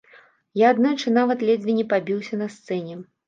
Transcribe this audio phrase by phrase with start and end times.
[0.59, 2.99] Я аднойчы нават ледзь не пабіўся на сцэне!